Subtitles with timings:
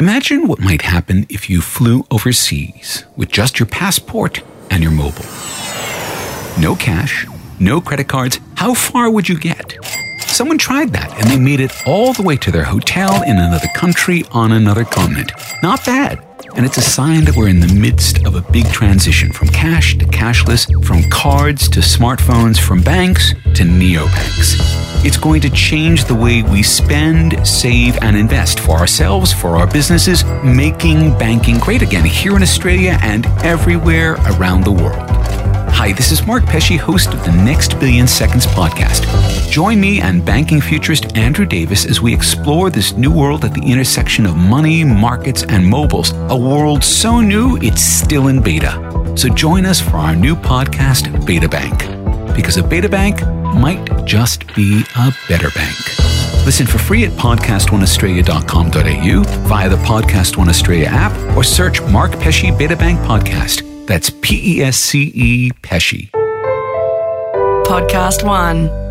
[0.00, 4.40] Imagine what might happen if you flew overseas with just your passport
[4.70, 5.24] and your mobile.
[6.56, 7.26] No cash,
[7.58, 8.38] no credit cards.
[8.54, 9.76] How far would you get?
[10.20, 13.66] Someone tried that and they made it all the way to their hotel in another
[13.74, 15.32] country on another continent.
[15.64, 16.27] Not bad.
[16.56, 19.96] And it's a sign that we're in the midst of a big transition from cash
[19.98, 24.56] to cashless, from cards to smartphones, from banks to neobanks.
[25.04, 29.66] It's going to change the way we spend, save, and invest for ourselves, for our
[29.66, 35.07] businesses, making banking great again here in Australia and everywhere around the world.
[35.78, 39.06] Hi, this is Mark Pesce, host of the Next Billion Seconds podcast.
[39.48, 43.62] Join me and banking futurist Andrew Davis as we explore this new world at the
[43.62, 46.10] intersection of money, markets, and mobiles.
[46.30, 48.72] A world so new it's still in beta.
[49.16, 51.86] So join us for our new podcast, Beta Bank.
[52.34, 55.76] Because a beta bank might just be a better bank.
[56.44, 62.50] Listen for free at podcastoneaustralia.com.au via the Podcast One Australia app or search Mark Pesce
[62.58, 63.77] Beta Bank Podcast.
[63.88, 66.10] That's P E S C E Pesce.
[67.64, 68.87] Podcast One.